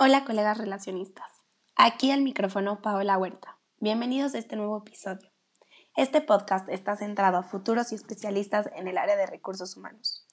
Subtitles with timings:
[0.00, 1.26] Hola colegas relacionistas,
[1.74, 3.58] aquí al micrófono Paola Huerta.
[3.80, 5.28] Bienvenidos a este nuevo episodio.
[5.96, 10.24] Este podcast está centrado a futuros y especialistas en el área de recursos humanos.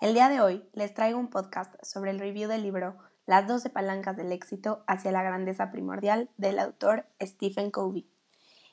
[0.00, 3.70] El día de hoy les traigo un podcast sobre el review del libro Las 12
[3.70, 8.10] palancas del éxito hacia la grandeza primordial del autor Stephen Covey.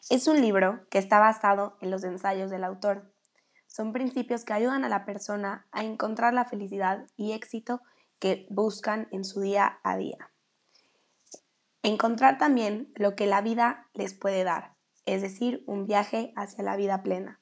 [0.09, 3.13] Es un libro que está basado en los ensayos del autor.
[3.67, 7.83] Son principios que ayudan a la persona a encontrar la felicidad y éxito
[8.17, 10.31] que buscan en su día a día.
[11.81, 14.75] Encontrar también lo que la vida les puede dar,
[15.05, 17.39] es decir, un viaje hacia la vida plena.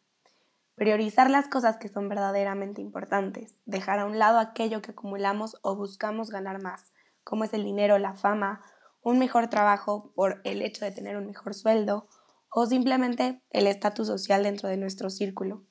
[0.75, 5.75] Priorizar las cosas que son verdaderamente importantes, dejar a un lado aquello que acumulamos o
[5.75, 8.61] buscamos ganar más, como es el dinero, la fama,
[9.01, 12.07] un mejor trabajo por el hecho de tener un mejor sueldo
[12.51, 15.65] o simplemente el estatus social dentro de nuestro círculo.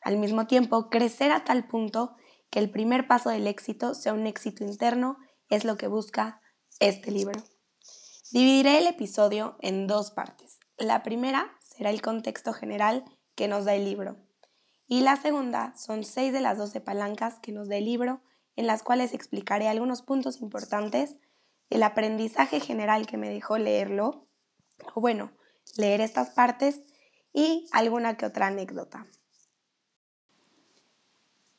[0.00, 2.16] Al mismo tiempo, crecer a tal punto
[2.50, 5.18] que el primer paso del éxito sea un éxito interno
[5.48, 6.40] es lo que busca
[6.80, 7.40] este libro.
[8.30, 10.58] Dividiré el episodio en dos partes.
[10.76, 13.02] La primera será el contexto general
[13.34, 14.16] que nos da el libro
[14.86, 18.20] y la segunda son seis de las doce palancas que nos da el libro
[18.54, 21.16] en las cuales explicaré algunos puntos importantes
[21.70, 24.26] del aprendizaje general que me dejó leerlo,
[24.94, 25.32] o bueno,
[25.78, 26.82] leer estas partes
[27.32, 29.06] y alguna que otra anécdota.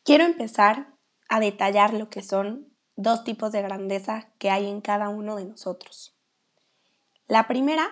[0.03, 0.93] Quiero empezar
[1.29, 5.45] a detallar lo que son dos tipos de grandeza que hay en cada uno de
[5.45, 6.18] nosotros.
[7.29, 7.87] La primera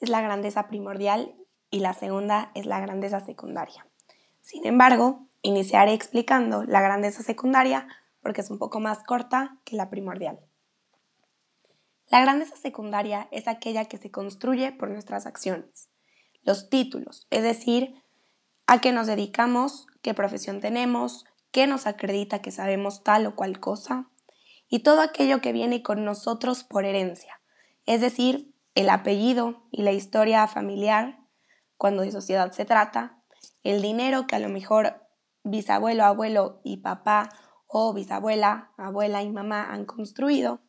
[0.00, 1.36] es la grandeza primordial
[1.70, 3.86] y la segunda es la grandeza secundaria.
[4.40, 7.86] Sin embargo, iniciaré explicando la grandeza secundaria
[8.20, 10.40] porque es un poco más corta que la primordial.
[12.08, 15.88] La grandeza secundaria es aquella que se construye por nuestras acciones,
[16.42, 17.94] los títulos, es decir,
[18.66, 23.60] a qué nos dedicamos, qué profesión tenemos, qué nos acredita que sabemos tal o cual
[23.60, 24.10] cosa,
[24.68, 27.40] y todo aquello que viene con nosotros por herencia,
[27.86, 31.18] es decir, el apellido y la historia familiar,
[31.76, 33.22] cuando de sociedad se trata,
[33.62, 35.06] el dinero que a lo mejor
[35.44, 37.28] bisabuelo, abuelo y papá
[37.66, 40.60] o bisabuela, abuela y mamá han construido.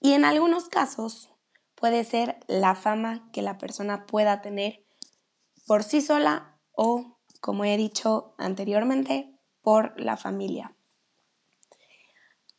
[0.00, 1.30] Y en algunos casos
[1.74, 4.84] puede ser la fama que la persona pueda tener
[5.66, 10.74] por sí sola o, como he dicho anteriormente, por la familia.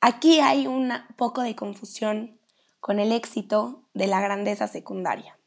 [0.02, 2.39] Aquí hay un poco de confusión
[2.80, 5.38] con el éxito de la grandeza secundaria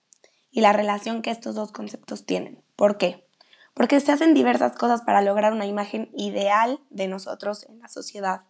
[0.51, 2.63] y la relación que estos dos conceptos tienen.
[2.77, 3.27] ¿Por qué?
[3.75, 8.43] Porque se hacen diversas cosas para lograr una imagen ideal de nosotros en la sociedad,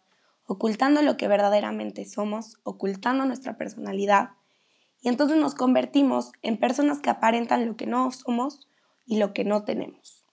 [0.44, 4.30] ocultando lo que verdaderamente somos, ocultando nuestra personalidad,
[5.00, 8.68] y entonces nos convertimos en personas que aparentan lo que no somos
[9.04, 10.24] y lo que no tenemos.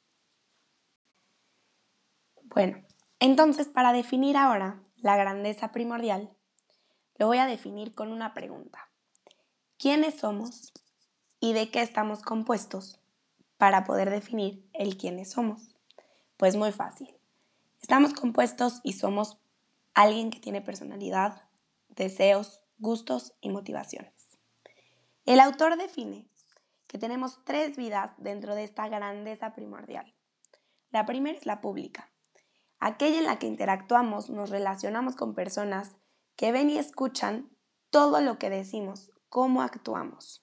[2.43, 2.83] Bueno,
[3.19, 6.31] entonces para definir ahora la grandeza primordial,
[7.19, 8.89] lo voy a definir con una pregunta.
[9.77, 10.73] ¿Quiénes somos
[11.41, 12.99] y de qué estamos compuestos
[13.57, 15.77] para poder definir el quiénes somos?
[16.37, 17.13] Pues muy fácil.
[17.81, 19.37] Estamos compuestos y somos
[19.93, 21.43] alguien que tiene personalidad,
[21.89, 24.39] deseos, gustos y motivaciones.
[25.25, 26.25] El autor define
[26.87, 30.15] que tenemos tres vidas dentro de esta grandeza primordial.
[30.89, 32.09] La primera es la pública,
[32.79, 35.98] aquella en la que interactuamos, nos relacionamos con personas
[36.39, 37.49] que ven y escuchan
[37.89, 40.41] todo lo que decimos, cómo actuamos.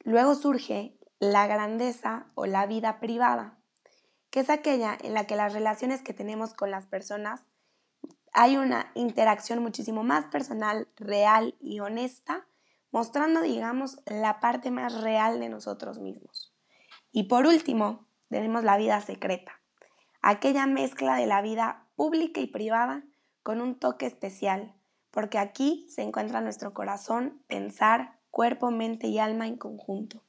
[0.00, 3.58] Luego surge la grandeza o la vida privada,
[4.28, 7.46] que es aquella en la que las relaciones que tenemos con las personas
[8.34, 12.46] hay una interacción muchísimo más personal, real y honesta,
[12.90, 16.52] mostrando, digamos, la parte más real de nosotros mismos.
[17.10, 19.62] Y por último, tenemos la vida secreta,
[20.20, 23.02] aquella mezcla de la vida pública y privada
[23.44, 24.73] con un toque especial,
[25.14, 30.24] porque aquí se encuentra nuestro corazón, pensar, cuerpo, mente y alma en conjunto.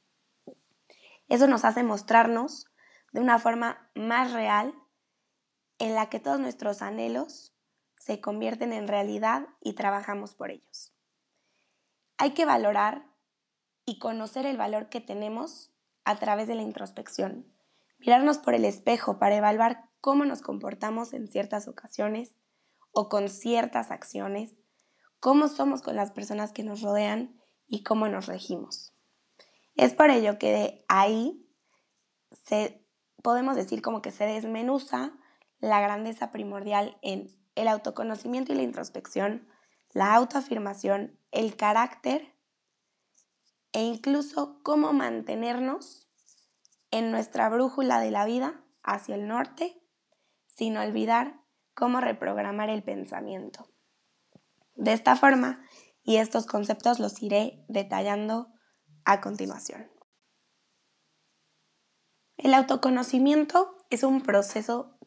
[1.28, 2.68] Eso nos hace mostrarnos
[3.12, 4.76] de una forma más real
[5.80, 7.52] en la que todos nuestros anhelos
[7.98, 10.94] se convierten en realidad y trabajamos por ellos.
[12.20, 13.08] Hay que valorar
[13.86, 15.74] y conocer el valor que tenemos
[16.04, 17.52] a través de la introspección,
[17.98, 22.36] mirarnos por el espejo para evaluar cómo nos comportamos en ciertas ocasiones
[22.92, 24.54] o con ciertas acciones,
[25.26, 27.36] cómo somos con las personas que nos rodean
[27.66, 28.94] y cómo nos regimos.
[29.76, 31.50] Es por ello que de ahí
[32.44, 32.86] se,
[33.24, 35.14] podemos decir como que se desmenuza
[35.58, 39.50] la grandeza primordial en el autoconocimiento y la introspección,
[39.94, 42.36] la autoafirmación, el carácter
[43.72, 46.08] e incluso cómo mantenernos
[46.92, 49.82] en nuestra brújula de la vida hacia el norte
[50.46, 51.42] sin olvidar
[51.74, 53.75] cómo reprogramar el pensamiento.
[54.76, 55.66] De esta forma,
[56.04, 58.54] y estos conceptos los iré detallando
[59.06, 59.90] a continuación.
[62.38, 64.98] El autoconocimiento es un proceso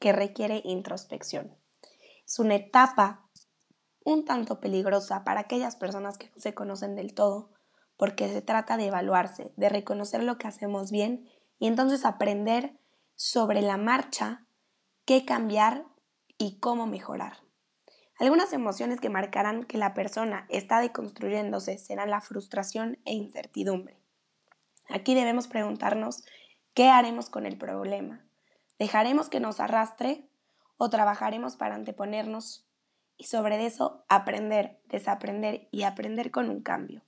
[0.00, 1.56] que requiere introspección.
[2.26, 3.28] Es una etapa
[4.04, 7.52] un tanto peligrosa para aquellas personas que no se conocen del todo,
[7.96, 11.28] porque se trata de evaluarse, de reconocer lo que hacemos bien
[11.58, 12.78] y entonces aprender
[13.16, 14.46] sobre la marcha
[15.04, 15.84] qué cambiar
[16.38, 17.47] y cómo mejorar.
[18.18, 24.00] Algunas emociones que marcarán que la persona está deconstruyéndose serán la frustración e incertidumbre.
[24.88, 26.24] Aquí debemos preguntarnos
[26.74, 28.24] qué haremos con el problema.
[28.78, 30.28] ¿Dejaremos que nos arrastre
[30.78, 32.66] o trabajaremos para anteponernos
[33.16, 37.04] y sobre eso aprender, desaprender y aprender con un cambio?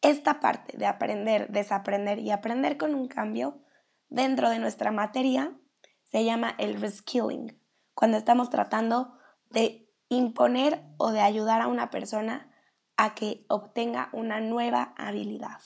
[0.00, 3.60] Esta parte de aprender, desaprender y aprender con un cambio
[4.08, 5.56] dentro de nuestra materia
[6.04, 7.58] se llama el reskilling,
[7.94, 9.16] cuando estamos tratando
[9.50, 9.81] de
[10.16, 12.50] imponer o de ayudar a una persona
[12.96, 15.60] a que obtenga una nueva habilidad.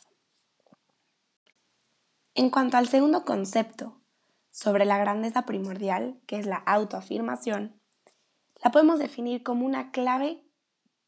[2.35, 4.01] En cuanto al segundo concepto
[4.51, 7.81] sobre la grandeza primordial, que es la autoafirmación,
[8.63, 10.43] la podemos definir como una clave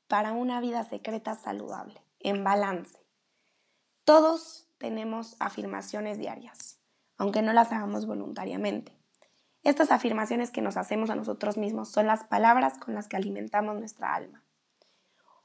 [0.07, 2.99] para una vida secreta saludable, en balance.
[4.05, 6.81] Todos tenemos afirmaciones diarias,
[7.17, 8.98] aunque no las hagamos voluntariamente.
[9.63, 13.79] Estas afirmaciones que nos hacemos a nosotros mismos son las palabras con las que alimentamos
[13.79, 14.45] nuestra alma.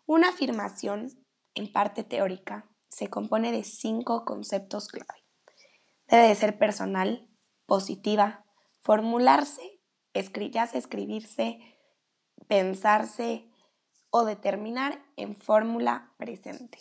[0.05, 1.09] Una afirmación,
[1.55, 5.25] en parte teórica, se compone de cinco conceptos clave.
[6.07, 7.27] Debe de ser personal,
[7.65, 8.45] positiva,
[8.81, 9.81] formularse,
[10.13, 11.59] escribirse,
[12.47, 13.49] pensarse
[14.09, 16.79] o determinar en fórmula presente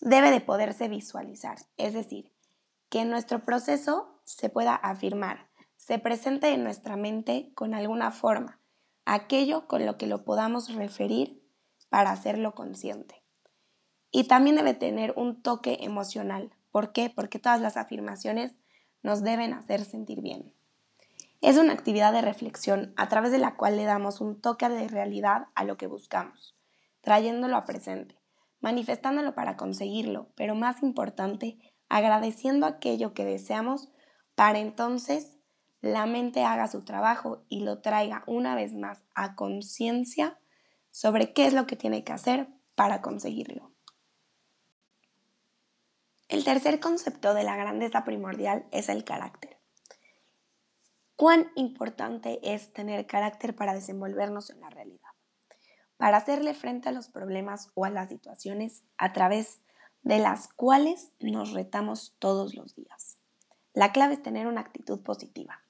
[0.00, 2.32] debe de poderse visualizar, es decir,
[2.88, 5.48] que nuestro proceso se pueda afirmar,
[5.86, 8.58] se presente en nuestra mente con alguna forma,
[9.04, 11.40] aquello con lo que lo podamos referir
[11.88, 13.22] para hacerlo consciente.
[14.10, 16.50] Y también debe tener un toque emocional.
[16.72, 17.08] ¿Por qué?
[17.14, 18.56] Porque todas las afirmaciones
[19.02, 20.52] nos deben hacer sentir bien.
[21.40, 24.88] Es una actividad de reflexión a través de la cual le damos un toque de
[24.88, 26.56] realidad a lo que buscamos,
[27.00, 28.18] trayéndolo a presente
[28.60, 31.58] manifestándolo para conseguirlo, pero más importante,
[31.88, 33.90] agradeciendo aquello que deseamos
[34.34, 35.35] para entonces
[35.80, 40.38] la mente haga su trabajo y lo traiga una vez más a conciencia
[40.90, 43.72] sobre qué es lo que tiene que hacer para conseguirlo.
[46.28, 49.58] El tercer concepto de la grandeza primordial es el carácter.
[51.14, 55.06] ¿Cuán importante es tener carácter para desenvolvernos en la realidad?
[55.96, 59.60] para hacerle frente a los problemas o a las situaciones a través
[60.02, 63.18] de las cuales nos retamos todos los días.
[63.72, 65.62] La clave es tener una actitud positiva,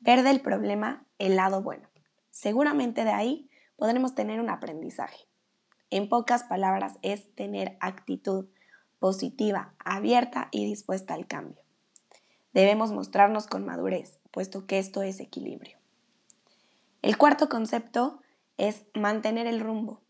[0.00, 1.88] ver del problema el lado bueno.
[2.30, 5.26] Seguramente de ahí podremos tener un aprendizaje.
[5.90, 8.48] En pocas palabras es tener actitud
[8.98, 11.62] positiva, abierta y dispuesta al cambio.
[12.52, 15.78] Debemos mostrarnos con madurez, puesto que esto es equilibrio.
[17.02, 18.20] El cuarto concepto
[18.56, 20.02] es mantener el rumbo.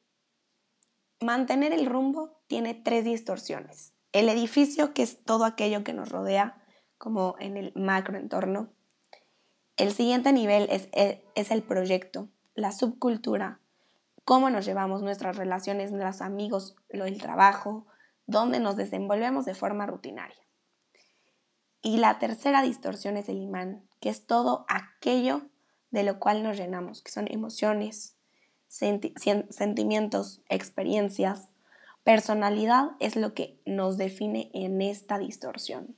[1.20, 3.93] Mantener el rumbo tiene tres distorsiones.
[4.12, 6.60] El edificio, que es todo aquello que nos rodea,
[6.98, 8.72] como en el macroentorno.
[9.81, 13.61] El siguiente nivel es, es el proyecto, la subcultura,
[14.27, 17.87] cómo nos llevamos nuestras relaciones, nuestros amigos, el trabajo,
[18.27, 20.37] dónde nos desenvolvemos de forma rutinaria.
[21.81, 25.46] Y la tercera distorsión es el imán, que es todo aquello
[25.91, 28.19] de lo cual nos llenamos, que son emociones,
[28.69, 31.49] sentimientos, experiencias,
[32.05, 35.96] personalidad es lo que nos define en esta distorsión.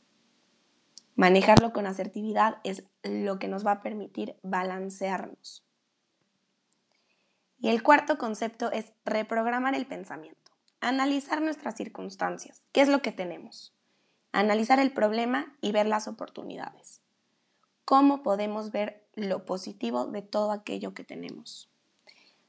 [1.22, 5.64] Manejarlo con asertividad es lo que nos va a permitir balancearnos.
[7.60, 10.50] Y el cuarto concepto es reprogramar el pensamiento,
[10.80, 13.72] analizar nuestras circunstancias, qué es lo que tenemos,
[14.32, 17.02] analizar el problema y ver las oportunidades.
[17.84, 21.70] ¿Cómo podemos ver lo positivo de todo aquello que tenemos?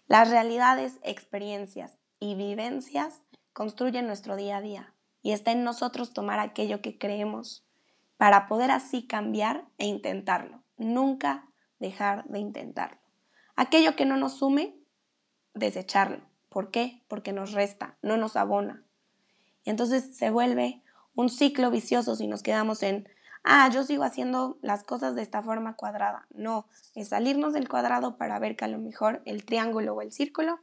[0.08, 3.22] Las realidades, experiencias y vivencias
[3.54, 7.64] construyen nuestro día a día y está en nosotros tomar aquello que creemos
[8.24, 10.64] para poder así cambiar e intentarlo.
[10.78, 11.46] Nunca
[11.80, 12.98] dejar de intentarlo.
[13.58, 14.78] Aquello que no nos sume,
[15.54, 16.22] desecharlo.
[16.48, 17.04] ¿Por qué?
[17.10, 18.82] Porque nos resta, no nos abona.
[19.66, 20.82] Y entonces se vuelve
[21.16, 23.10] un ciclo vicioso si nos quedamos en
[23.44, 26.26] ah, yo sigo haciendo las cosas de esta forma cuadrada.
[26.34, 26.66] No,
[26.96, 30.62] es salirnos del cuadrado para ver que a lo mejor el triángulo o el círculo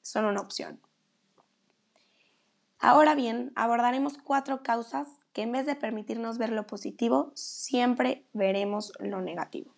[0.00, 0.80] son una opción.
[2.78, 8.92] Ahora bien, abordaremos cuatro causas que en vez de permitirnos ver lo positivo, siempre veremos
[8.98, 9.74] lo negativo.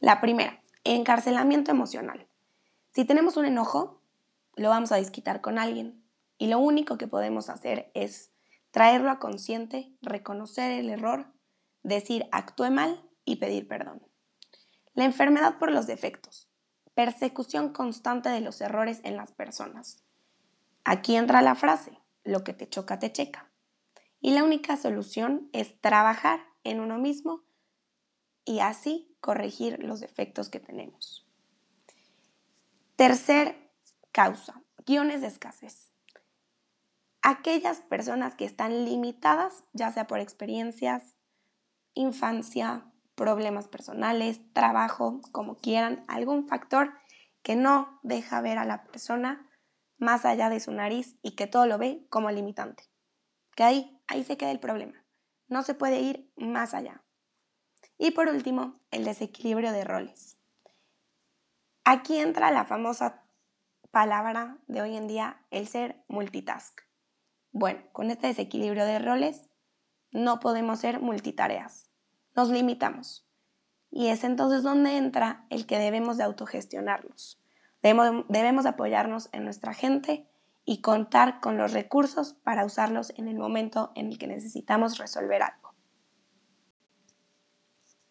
[0.00, 2.26] La primera, encarcelamiento emocional.
[2.92, 4.00] Si tenemos un enojo,
[4.56, 6.02] lo vamos a desquitar con alguien.
[6.38, 8.30] y lo único que podemos hacer es
[8.70, 11.26] traerlo a consciente, reconocer el error,
[11.82, 14.02] decir actué mal y pedir perdón.
[14.94, 16.48] La enfermedad por los defectos.
[16.94, 20.02] Persecución constante de los errores en las personas.
[20.84, 23.49] Aquí entra la frase, lo que te choca te checa.
[24.20, 27.44] Y la única solución es trabajar en uno mismo
[28.44, 31.26] y así corregir los defectos que tenemos.
[32.96, 33.70] Tercer
[34.12, 35.90] causa, guiones de escasez.
[37.22, 41.16] Aquellas personas que están limitadas, ya sea por experiencias,
[41.94, 46.94] infancia, problemas personales, trabajo, como quieran, algún factor
[47.42, 49.46] que no deja ver a la persona
[49.98, 52.84] más allá de su nariz y que todo lo ve como limitante.
[53.54, 55.04] Que ahí, ahí se queda el problema.
[55.48, 57.02] No se puede ir más allá.
[57.96, 60.36] Y por último, el desequilibrio de roles.
[61.84, 63.24] Aquí entra la famosa
[63.90, 66.80] palabra de hoy en día, el ser multitask.
[67.52, 69.48] Bueno, con este desequilibrio de roles
[70.12, 71.90] no podemos ser multitareas.
[72.34, 73.26] Nos limitamos.
[73.90, 77.40] Y es entonces donde entra el que debemos de autogestionarnos.
[77.82, 80.29] Debemos, debemos apoyarnos en nuestra gente
[80.64, 85.42] y contar con los recursos para usarlos en el momento en el que necesitamos resolver
[85.42, 85.74] algo.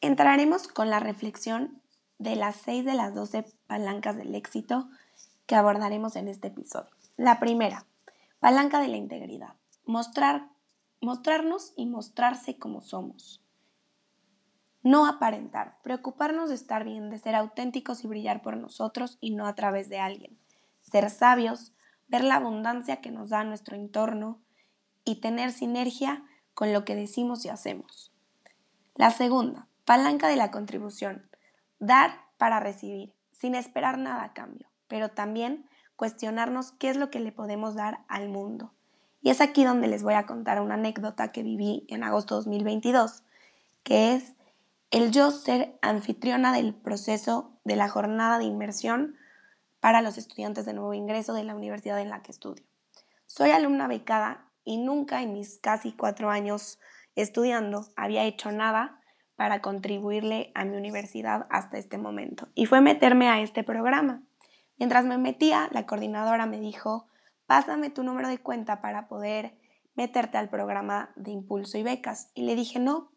[0.02, 1.82] Entraremos con la reflexión
[2.18, 4.90] de las seis de las 12 palancas del éxito
[5.46, 6.92] que abordaremos en este episodio.
[7.18, 7.86] La primera,
[8.40, 9.56] palanca de la integridad.
[9.86, 10.50] Mostrar,
[11.02, 13.44] mostrarnos y mostrarse como somos.
[14.84, 19.46] No aparentar, preocuparnos de estar bien, de ser auténticos y brillar por nosotros y no
[19.46, 20.40] a través de alguien.
[20.80, 21.74] Ser sabios,
[22.10, 24.42] ver la abundancia que nos da nuestro entorno
[25.06, 26.24] y tener sinergia
[26.54, 28.12] con lo que decimos y hacemos.
[28.96, 31.30] La segunda, Palanca de la contribución.
[31.80, 37.20] Dar para recibir, sin esperar nada a cambio, pero también cuestionarnos qué es lo que
[37.20, 38.74] le podemos dar al mundo.
[39.22, 42.46] Y es aquí donde les voy a contar una anécdota que viví en agosto de
[42.46, 43.24] 2022,
[43.84, 44.34] que es
[44.92, 49.16] el yo ser anfitriona del proceso de la jornada de inmersión
[49.80, 52.66] para los estudiantes de nuevo ingreso de la universidad en la que estudio.
[53.26, 56.80] Soy alumna becada y nunca en mis casi cuatro años
[57.16, 59.02] estudiando había hecho nada
[59.36, 62.50] para contribuirle a mi universidad hasta este momento.
[62.56, 64.24] Y fue meterme a este programa.
[64.78, 67.08] Mientras me metía, la coordinadora me dijo,
[67.46, 69.58] pásame tu número de cuenta para poder
[69.96, 72.32] meterte al programa de impulso y becas.
[72.34, 73.12] Y le dije, no,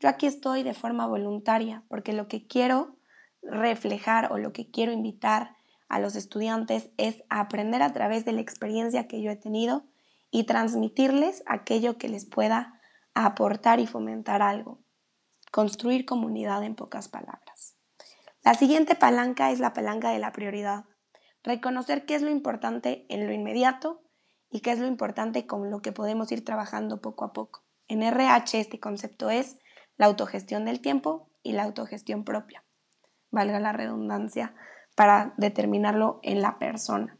[0.00, 2.96] yo aquí estoy de forma voluntaria, porque lo que quiero
[3.42, 5.56] reflejar o lo que quiero invitar
[5.90, 9.84] a los estudiantes es aprender a través de la experiencia que yo he tenido
[10.30, 12.80] y transmitirles aquello que les pueda
[13.12, 14.78] aportar y fomentar algo.
[15.50, 17.74] Construir comunidad en pocas palabras.
[18.44, 20.84] La siguiente palanca es la palanca de la prioridad.
[21.42, 24.00] Reconocer qué es lo importante en lo inmediato
[24.48, 27.64] y qué es lo importante con lo que podemos ir trabajando poco a poco.
[27.88, 29.58] En RH este concepto es
[29.96, 32.62] la autogestión del tiempo y la autogestión propia.
[33.32, 34.54] Valga la redundancia
[35.00, 37.16] para determinarlo en la persona.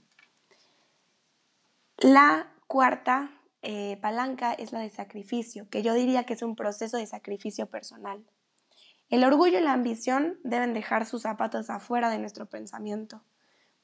[1.97, 3.31] La cuarta
[3.63, 7.71] eh, palanca es la de sacrificio, que yo diría que es un proceso de sacrificio
[7.71, 8.23] personal.
[9.09, 13.25] El orgullo y la ambición deben dejar sus zapatos afuera de nuestro pensamiento,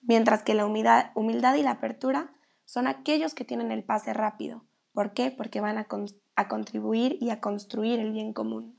[0.03, 2.35] mientras que la humildad, y la apertura
[2.67, 4.67] son aquellos que tienen el pase rápido.
[4.93, 5.31] ¿Por qué?
[5.31, 8.77] Porque van a contribuir y a construir el bien común.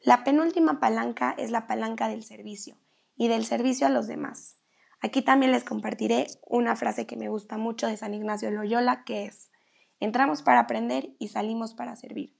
[0.00, 2.78] La penúltima palanca es la palanca del servicio
[3.20, 4.56] y del servicio a los demás.
[5.02, 9.26] Aquí también les compartiré una frase que me gusta mucho de San Ignacio Loyola, que
[9.26, 9.50] es,
[9.98, 12.34] entramos para aprender y salimos para servir.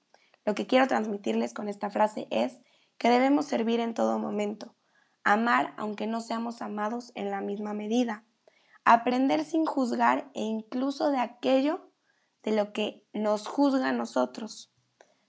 [0.46, 2.56] Lo que quiero transmitirles con esta frase es
[2.96, 4.74] que debemos servir en todo momento,
[5.22, 8.24] amar aunque no seamos amados en la misma medida,
[8.86, 11.92] aprender sin juzgar e incluso de aquello
[12.42, 14.72] de lo que nos juzga a nosotros,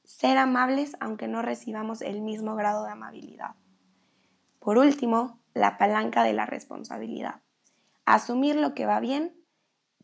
[0.05, 3.55] ser amables aunque no recibamos el mismo grado de amabilidad.
[4.61, 7.41] Por último, la palanca de la responsabilidad.
[8.05, 9.35] Asumir lo que va bien,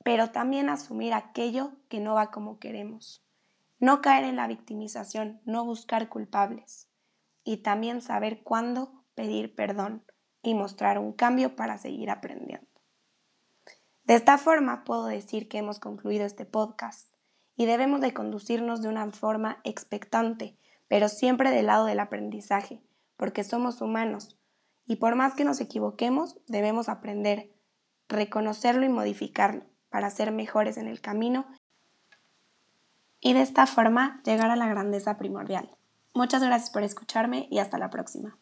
[0.04, 3.24] pero también asumir aquello que no va como queremos.
[3.80, 6.89] No caer en la victimización, no buscar culpables.
[7.44, 10.04] Y también saber cuándo pedir perdón
[10.42, 12.68] y mostrar un cambio para seguir aprendiendo.
[14.04, 17.13] De esta forma puedo decir que hemos concluido este podcast
[17.58, 22.82] y debemos de conducirnos de una forma expectante, pero siempre del lado del aprendizaje,
[23.18, 24.37] porque somos humanos
[24.88, 27.51] y por más que nos equivoquemos, debemos aprender,
[28.08, 31.46] reconocerlo y modificarlo para ser mejores en el camino
[33.20, 35.75] y de esta forma llegar a la grandeza primordial.
[36.13, 38.38] Muchas gracias por escucharme y hasta la próxima.